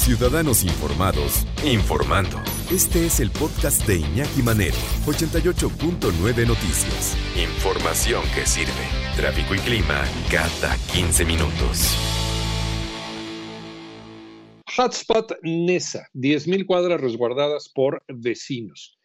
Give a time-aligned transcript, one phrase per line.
[0.00, 2.38] Ciudadanos informados, informando.
[2.72, 7.14] Este es el podcast de Iñaki Manero, 88.9 Noticias.
[7.36, 8.72] Información que sirve.
[9.14, 11.94] Tráfico y clima cada 15 minutos.
[14.74, 18.98] Hotspot NESA, 10.000 cuadras resguardadas por vecinos.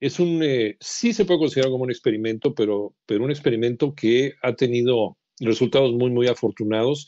[0.00, 4.32] Es un, eh, sí se puede considerar como un experimento, pero, pero un experimento que
[4.42, 7.06] ha tenido resultados muy, muy afortunados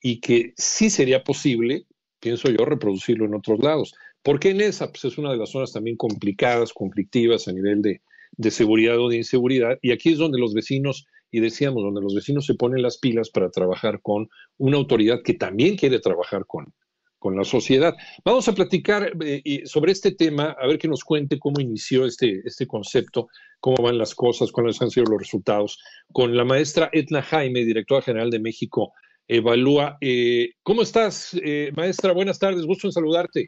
[0.00, 1.84] y que sí sería posible,
[2.20, 3.94] pienso yo, reproducirlo en otros lados.
[4.22, 4.90] ¿Por qué NESA?
[4.90, 8.02] Pues es una de las zonas también complicadas, conflictivas a nivel de,
[8.32, 9.78] de seguridad o de inseguridad.
[9.82, 13.30] Y aquí es donde los vecinos, y decíamos, donde los vecinos se ponen las pilas
[13.30, 16.72] para trabajar con una autoridad que también quiere trabajar con,
[17.18, 17.94] con la sociedad.
[18.24, 22.42] Vamos a platicar eh, sobre este tema, a ver que nos cuente cómo inició este,
[22.44, 23.28] este concepto,
[23.60, 25.78] cómo van las cosas, cuáles han sido los resultados,
[26.12, 28.92] con la maestra Etna Jaime, directora general de México
[29.28, 29.98] Evalúa.
[30.00, 32.12] Eh, ¿Cómo estás, eh, maestra?
[32.12, 33.46] Buenas tardes, gusto en saludarte.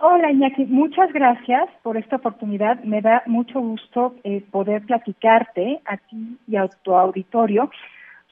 [0.00, 2.82] Hola Iñaki, muchas gracias por esta oportunidad.
[2.82, 4.16] Me da mucho gusto
[4.50, 7.70] poder platicarte a ti y a tu auditorio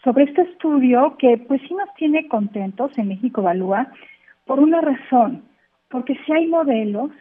[0.03, 3.93] sobre este estudio que pues sí nos tiene contentos en México Evalúa
[4.47, 5.45] por una razón,
[5.89, 7.13] porque si hay modelos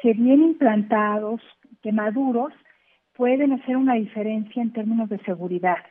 [0.00, 1.40] que bien implantados,
[1.82, 2.52] que maduros,
[3.14, 5.84] pueden hacer una diferencia en términos de seguridad.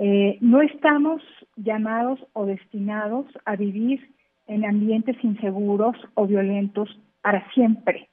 [0.00, 1.20] Eh, no estamos
[1.56, 4.14] llamados o destinados a vivir
[4.46, 6.88] en ambientes inseguros o violentos
[7.20, 8.08] para siempre.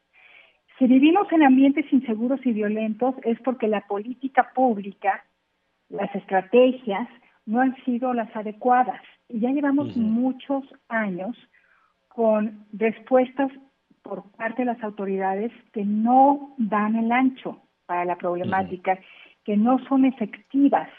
[0.79, 5.23] Si vivimos en ambientes inseguros y violentos es porque la política pública,
[5.89, 7.07] las estrategias,
[7.45, 9.01] no han sido las adecuadas.
[9.29, 11.37] Y ya llevamos muchos años
[12.07, 13.51] con respuestas
[14.01, 18.97] por parte de las autoridades que no dan el ancho para la problemática,
[19.43, 20.89] que no son efectivas.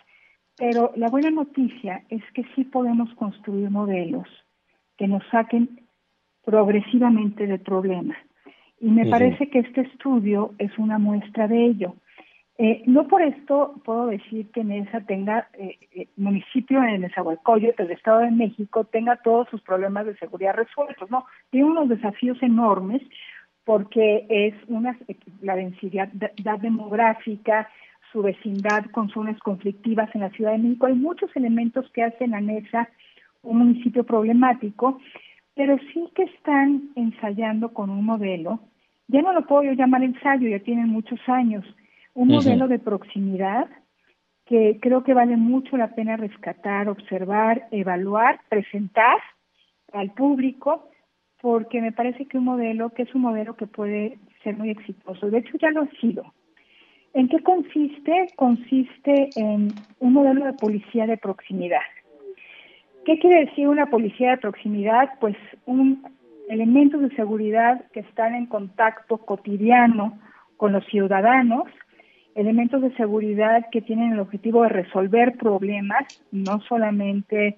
[0.57, 4.27] Pero la buena noticia es que sí podemos construir modelos
[4.97, 5.87] que nos saquen
[6.45, 8.17] progresivamente del problema.
[8.81, 11.97] Y me parece que este estudio es una muestra de ello.
[12.59, 17.91] Eh, no por esto puedo decir que Nesa tenga, eh, eh, municipio en Nezahualcóyotl, el
[17.91, 23.03] Estado de México, tenga todos sus problemas de seguridad resueltos, no, tiene unos desafíos enormes
[23.65, 24.97] porque es una,
[25.43, 26.09] la densidad
[26.61, 27.69] demográfica,
[28.13, 32.35] su vecindad con zonas conflictivas en la Ciudad de México, hay muchos elementos que hacen
[32.35, 32.89] a Nesa
[33.43, 35.01] un municipio problemático,
[35.55, 38.61] pero sí que están ensayando con un modelo,
[39.09, 41.65] ya no lo puedo yo llamar ensayo, ya tienen muchos años,
[42.15, 43.69] un modelo de proximidad
[44.47, 49.19] que creo que vale mucho la pena rescatar, observar, evaluar, presentar
[49.93, 50.89] al público,
[51.41, 55.31] porque me parece que un modelo, que es un modelo que puede ser muy exitoso.
[55.31, 56.33] De hecho, ya lo ha sido.
[57.17, 58.27] ¿En qué consiste?
[58.37, 61.81] Consiste en un modelo de policía de proximidad.
[63.07, 65.13] ¿Qué quiere decir una policía de proximidad?
[65.19, 65.35] Pues
[65.65, 66.03] un
[66.51, 70.19] elementos de seguridad que están en contacto cotidiano
[70.59, 71.65] con los ciudadanos
[72.35, 77.57] elementos de seguridad que tienen el objetivo de resolver problemas, no solamente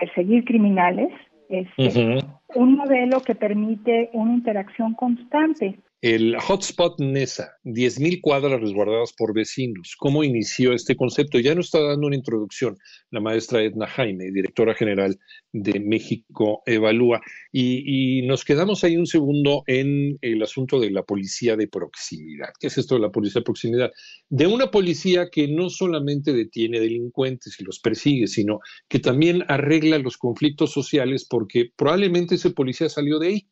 [0.00, 1.10] perseguir criminales,
[1.50, 2.20] es este,
[2.54, 9.96] un modelo que permite una interacción constante el hotspot NESA, 10.000 cuadras resguardadas por vecinos.
[9.98, 11.40] ¿Cómo inició este concepto?
[11.40, 12.78] Ya nos está dando una introducción
[13.10, 15.18] la maestra Edna Jaime, directora general
[15.52, 17.20] de México Evalúa.
[17.50, 22.50] Y, nos quedamos ahí un segundo en el asunto de la policía de proximidad.
[22.60, 23.90] ¿Qué es esto de la policía de proximidad?
[24.28, 29.98] De una policía que no solamente detiene delincuentes y los persigue, sino que también arregla
[29.98, 33.48] los conflictos sociales porque probablemente ese policía salió de ahí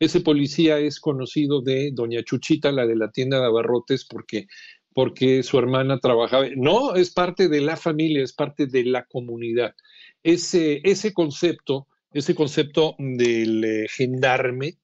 [0.00, 4.46] ese policía es conocido de doña Chuchita, la de la tienda de abarrotes, porque,
[4.94, 6.46] porque su hermana trabajaba.
[6.56, 9.74] No, es parte de la familia, es parte de la comunidad.
[10.22, 14.78] Ese, ese concepto, ese concepto del eh, gendarme,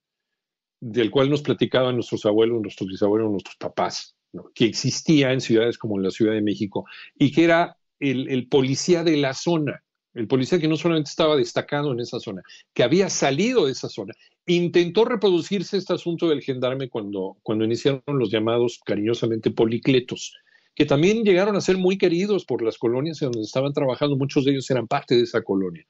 [0.81, 4.15] del cual nos platicaban nuestros abuelos, nuestros bisabuelos, nuestros papás,
[4.55, 6.85] que existía en ciudades como la Ciudad de México
[7.19, 9.83] y que era el policía de la zona
[10.17, 12.43] el policía que no solamente estaba destacado en esa zona,
[12.73, 14.15] que había salido de esa zona,
[14.47, 20.35] intentó reproducirse este asunto del gendarme cuando, cuando iniciaron los llamados cariñosamente policletos,
[20.75, 24.45] que también llegaron a ser muy queridos por las colonias en donde estaban trabajando, muchos
[24.45, 25.85] de ellos eran parte de esa colonia.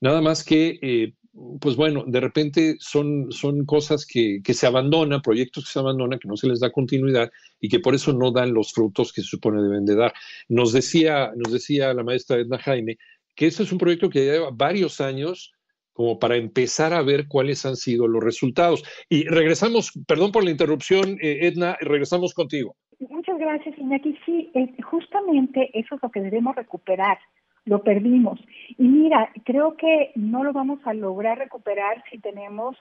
[0.00, 1.12] Nada más que eh,
[1.60, 6.18] pues bueno, de repente son, son cosas que, que, se abandonan, proyectos que se abandonan,
[6.18, 7.30] que no se les da continuidad
[7.60, 10.12] y que por eso no dan los frutos que se supone deben de dar.
[10.48, 12.98] Nos decía, nos decía la maestra Edna Jaime
[13.38, 15.54] que este es un proyecto que lleva varios años
[15.92, 18.82] como para empezar a ver cuáles han sido los resultados.
[19.08, 22.74] Y regresamos, perdón por la interrupción, eh, Edna, regresamos contigo.
[22.98, 24.18] Muchas gracias, Iñaki.
[24.26, 24.50] Sí,
[24.82, 27.18] justamente eso es lo que debemos recuperar.
[27.64, 28.40] Lo perdimos.
[28.76, 32.76] Y mira, creo que no lo vamos a lograr recuperar si tenemos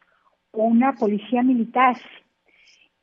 [0.53, 1.97] una policía militar,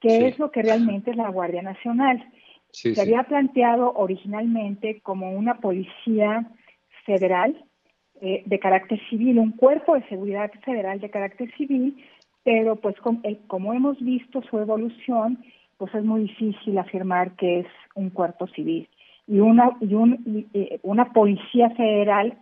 [0.01, 2.25] que es lo que realmente es la Guardia Nacional.
[2.73, 6.51] Se había planteado originalmente como una policía
[7.05, 7.65] federal,
[8.21, 11.97] eh, de carácter civil, un cuerpo de seguridad federal de carácter civil,
[12.43, 15.45] pero pues eh, como hemos visto su evolución,
[15.79, 18.89] pues es muy difícil afirmar que es un cuerpo civil.
[19.27, 22.39] Y una, y eh, una policía federal,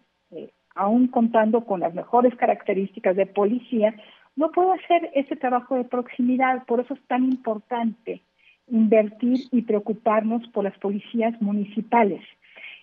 [0.75, 3.95] aún contando con las mejores características de policía,
[4.37, 6.65] no puede hacer ese trabajo de proximidad.
[6.67, 8.23] Por eso es tan importante
[8.69, 12.23] invertir y preocuparnos por las policías municipales.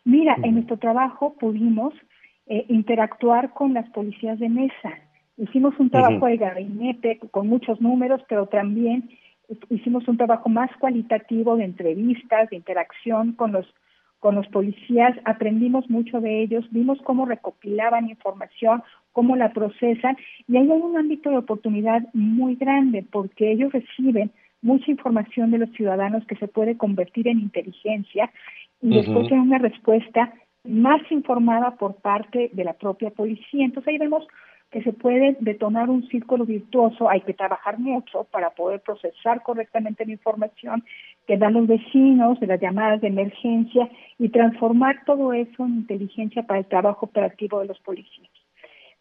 [0.09, 1.93] Mira, en nuestro trabajo pudimos
[2.47, 4.91] eh, interactuar con las policías de mesa.
[5.37, 9.07] Hicimos un trabajo de gabinete con muchos números, pero también
[9.69, 13.67] hicimos un trabajo más cualitativo de entrevistas, de interacción con los
[14.17, 18.83] con los policías, aprendimos mucho de ellos, vimos cómo recopilaban información,
[19.13, 24.29] cómo la procesan, y ahí hay un ámbito de oportunidad muy grande porque ellos reciben
[24.61, 28.29] mucha información de los ciudadanos que se puede convertir en inteligencia
[28.81, 30.33] y después tienen una respuesta
[30.63, 33.65] más informada por parte de la propia policía.
[33.65, 34.25] Entonces ahí vemos
[34.71, 40.05] que se puede detonar un círculo virtuoso, hay que trabajar mucho para poder procesar correctamente
[40.05, 40.83] la información
[41.27, 43.89] que dan los vecinos, de las llamadas de emergencia
[44.19, 48.29] y transformar todo eso en inteligencia para el trabajo operativo de los policías.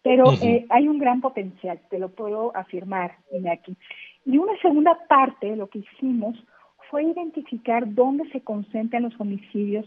[0.02, 3.76] Pero eh, hay un gran potencial, te lo puedo afirmar, Iñaki.
[4.25, 6.34] Y una segunda parte de lo que hicimos
[6.90, 9.87] fue identificar dónde se concentran los homicidios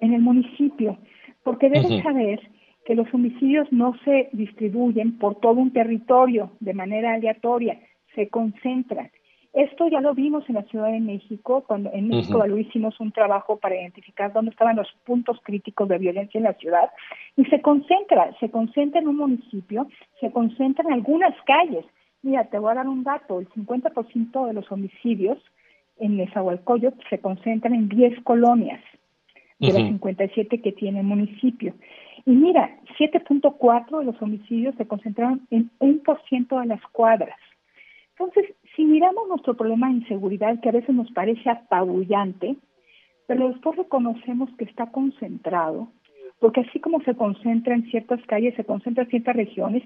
[0.00, 0.98] en el municipio,
[1.42, 2.40] porque debes saber
[2.84, 7.78] que los homicidios no se distribuyen por todo un territorio de manera aleatoria,
[8.14, 9.10] se concentran.
[9.52, 13.56] Esto ya lo vimos en la Ciudad de México, cuando en México hicimos un trabajo
[13.56, 16.90] para identificar dónde estaban los puntos críticos de violencia en la ciudad
[17.36, 19.88] y se concentra, se concentra en un municipio,
[20.20, 21.84] se concentra en algunas calles.
[22.22, 25.38] Mira, te voy a dar un dato, el 50% de los homicidios
[26.00, 28.80] en Nezahualcóyotl se concentran en 10 colonias
[29.58, 31.74] de las 57 que tiene el municipio.
[32.24, 37.38] Y mira, 7.4 de los homicidios se concentraron en 1% de las cuadras.
[38.18, 42.56] Entonces, si miramos nuestro problema de inseguridad, que a veces nos parece apabullante,
[43.26, 45.88] pero después reconocemos que está concentrado,
[46.40, 49.82] porque así como se concentra en ciertas calles, se concentra en ciertas regiones,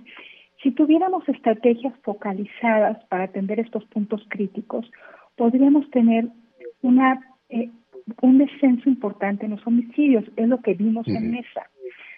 [0.63, 4.89] si tuviéramos estrategias focalizadas para atender estos puntos críticos,
[5.37, 6.29] podríamos tener
[6.83, 7.71] una eh,
[8.21, 11.69] un descenso importante en los homicidios, es lo que vimos en Mesa.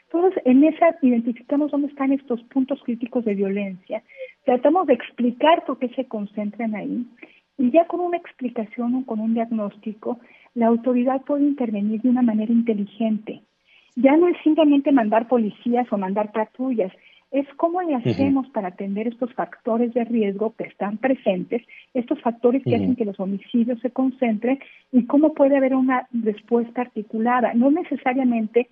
[0.05, 4.03] Entonces, en esa identificamos dónde están estos puntos críticos de violencia,
[4.45, 7.05] tratamos de explicar por qué se concentran ahí,
[7.59, 10.19] y ya con una explicación o con un diagnóstico,
[10.55, 13.43] la autoridad puede intervenir de una manera inteligente.
[13.97, 16.93] Ya no es simplemente mandar policías o mandar patrullas,
[17.35, 21.63] es cómo le hacemos para atender estos factores de riesgo que están presentes,
[21.93, 24.61] estos factores que hacen que los homicidios se concentren
[24.93, 28.69] y cómo puede haber una respuesta articulada, no necesariamente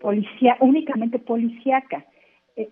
[0.00, 2.04] policía, únicamente policíaca.
[2.54, 2.68] Eh,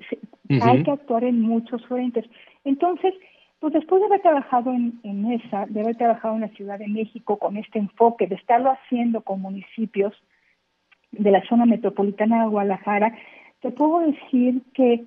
[0.62, 2.24] hay que actuar en muchos frentes.
[2.64, 3.12] Entonces,
[3.58, 6.86] pues después de haber trabajado en, en esa, de haber trabajado en la Ciudad de
[6.86, 10.14] México con este enfoque, de estarlo haciendo con municipios
[11.10, 13.18] de la zona metropolitana de Guadalajara,
[13.60, 15.04] te puedo decir que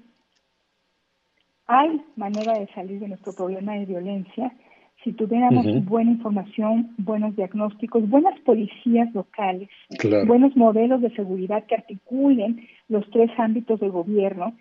[1.67, 4.53] hay manera de salir de nuestro problema de violencia.
[5.03, 9.69] Si tuviéramos buena información, buenos diagnósticos, buenas policías locales,
[10.25, 14.55] buenos modelos de seguridad que articulen los tres ámbitos de gobierno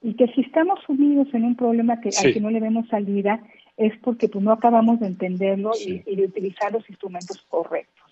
[0.00, 3.40] y que si estamos unidos en un problema que, al que no le vemos salida
[3.76, 8.06] es porque pues, no acabamos de entenderlo y, y, de utilizar los instrumentos correctos.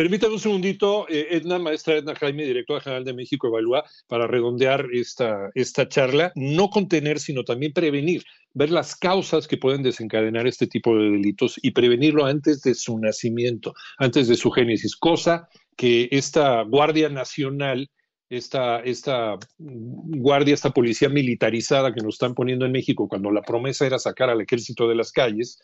[0.00, 4.86] Permítame un segundito, eh, Edna, maestra Edna Jaime, directora general de México Evalúa, para redondear
[4.94, 10.66] esta, esta charla, no contener, sino también prevenir, ver las causas que pueden desencadenar este
[10.66, 16.08] tipo de delitos y prevenirlo antes de su nacimiento, antes de su génesis, cosa que
[16.12, 17.90] esta Guardia Nacional,
[18.30, 23.84] esta, esta guardia, esta policía militarizada que nos están poniendo en México, cuando la promesa
[23.84, 25.60] era sacar al ejército de las calles,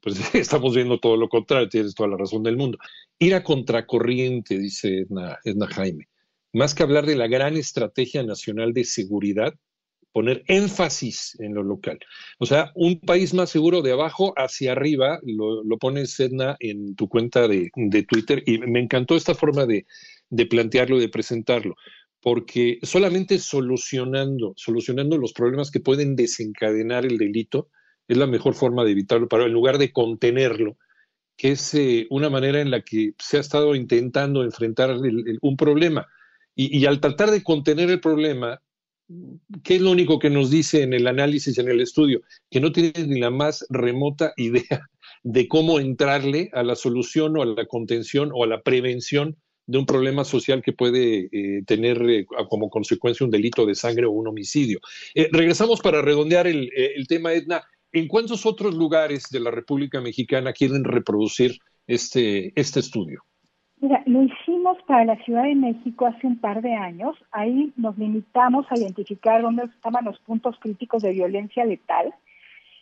[0.00, 2.78] pues estamos viendo todo lo contrario, tienes toda la razón del mundo.
[3.18, 5.06] Ir a contracorriente, dice
[5.44, 6.08] Edna, Jaime,
[6.52, 9.54] más que hablar de la gran estrategia nacional de seguridad,
[10.12, 11.98] poner énfasis en lo local.
[12.38, 16.96] O sea, un país más seguro de abajo hacia arriba, lo, lo pones, Edna, en
[16.96, 17.70] tu cuenta de,
[18.08, 19.86] Twitter y me encantó esta forma de,
[20.30, 21.76] de plantearlo y de presentarlo
[22.20, 27.68] porque solamente solucionando, solucionando los problemas que pueden desencadenar el delito
[28.08, 30.76] es la mejor forma de evitarlo, pero en lugar de contenerlo,
[31.36, 34.96] que es eh, una manera en la que se ha estado intentando enfrentar
[35.40, 36.06] un problema.
[36.60, 38.60] Y, al tratar de contener el problema,
[39.62, 42.22] ¿qué es lo único que nos dice en el análisis, en el estudio?
[42.50, 44.88] Que no tienes ni la más remota idea
[45.22, 49.36] de cómo entrarle a la solución o a la contención o a la prevención
[49.66, 54.06] de un problema social que puede eh, tener eh, como consecuencia un delito de sangre
[54.06, 54.80] o un homicidio.
[55.14, 56.72] Regresamos para redondear el,
[57.06, 57.62] tema, Edna.
[57.92, 61.52] ¿En cuántos otros lugares de la República Mexicana quieren reproducir
[61.86, 63.22] este, este estudio?
[63.80, 67.16] Mira, lo hicimos para la Ciudad de México hace un par de años.
[67.30, 72.12] Ahí nos limitamos a identificar dónde estaban los puntos críticos de violencia letal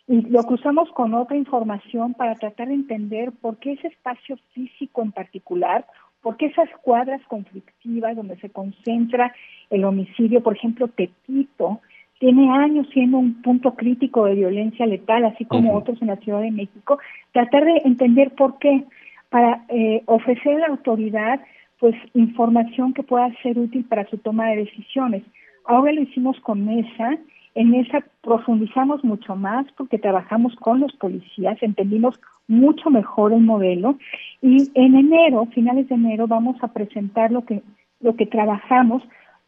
[0.07, 5.01] y lo cruzamos con otra información para tratar de entender por qué ese espacio físico
[5.03, 5.85] en particular
[6.21, 9.33] porque esas cuadras conflictivas donde se concentra
[9.69, 11.79] el homicidio, por ejemplo, Tepito,
[12.19, 16.41] tiene años siendo un punto crítico de violencia letal, así como otros en la Ciudad
[16.41, 16.99] de México,
[17.31, 18.85] tratar de entender por qué,
[19.29, 21.41] para eh, ofrecer a la autoridad
[21.79, 25.23] pues información que pueda ser útil para su toma de decisiones.
[25.65, 27.17] Ahora lo hicimos con Mesa,
[27.53, 33.97] en esa profundizamos mucho más porque trabajamos con los policías, entendimos mucho mejor el modelo
[34.41, 37.61] y en enero, finales de enero, vamos a presentar lo que,
[37.99, 39.03] lo que trabajamos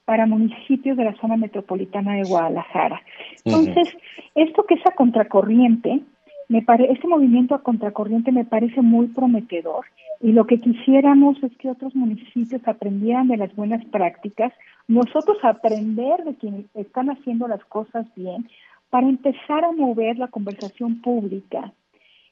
[0.10, 3.00] para municipios de la zona metropolitana de Guadalajara.
[3.46, 3.96] Entonces,
[4.34, 6.00] esto que es a contracorriente,
[6.48, 9.86] me pare, este movimiento a contracorriente me parece muy prometedor
[10.20, 14.52] y lo que quisiéramos es que otros municipios aprendieran de las buenas prácticas,
[14.88, 18.50] nosotros aprender de quienes están haciendo las cosas bien
[18.90, 21.72] para empezar a mover la conversación pública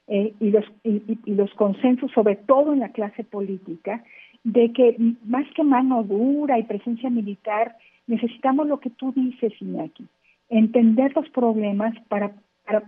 [0.08, 4.02] eh, y, los, y, los consensos, sobre todo en la clase política,
[4.44, 7.76] de que más que mano dura y presencia militar,
[8.06, 10.06] necesitamos lo que tú dices, Iñaki,
[10.48, 12.32] entender los problemas para,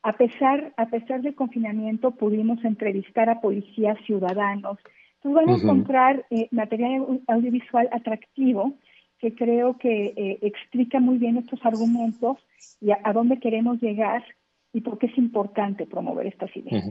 [0.03, 4.79] A pesar, a pesar del confinamiento pudimos entrevistar a policías ciudadanos.
[5.17, 8.75] Entonces van a encontrar eh, material audiovisual atractivo
[9.19, 12.39] que creo que eh, explica muy bien estos argumentos
[12.81, 14.25] y a, dónde queremos llegar
[14.73, 16.85] y por qué es importante promover estas ideas.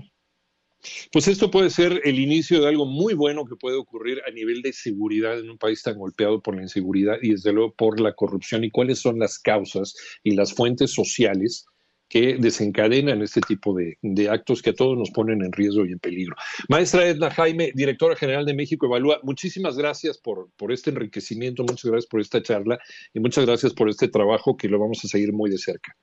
[1.12, 4.62] Pues esto puede ser el inicio de algo muy bueno que puede ocurrir a nivel
[4.62, 8.14] de seguridad en un país tan golpeado por la inseguridad y desde luego por la
[8.14, 11.66] corrupción y cuáles son las causas y las fuentes sociales
[12.12, 13.98] que desencadenan este tipo de,
[14.30, 16.36] actos que a todos nos ponen en riesgo y en peligro.
[16.68, 22.10] Maestra Edna Jaime, directora general de México Evalúa, muchísimas gracias por, este enriquecimiento, muchas gracias
[22.10, 22.80] por esta charla
[23.14, 25.96] y muchas gracias por este trabajo que lo vamos a seguir muy de cerca.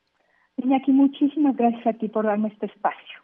[0.56, 3.17] Iñaki, muchísimas gracias a ti por darme este espacio.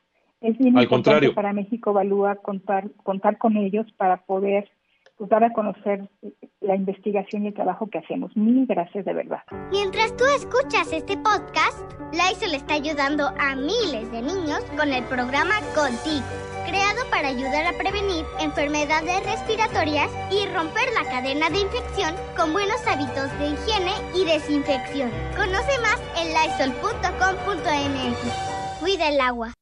[0.44, 1.34] Es bien Al contrario.
[1.34, 4.70] para México Evalúa contar, contar con ellos para poder
[5.16, 6.06] pues, dar a conocer
[6.60, 8.36] la investigación y el trabajo que hacemos.
[8.36, 9.40] Mil gracias de verdad.
[9.70, 11.80] Mientras tú escuchas este podcast,
[12.12, 16.26] le está ayudando a miles de niños con el programa Contigo,
[16.68, 22.86] creado para ayudar a prevenir enfermedades respiratorias y romper la cadena de infección con buenos
[22.86, 25.08] hábitos de higiene y desinfección.
[25.36, 28.18] Conoce más en lysol.com.mx.
[28.80, 29.54] Cuida el agua.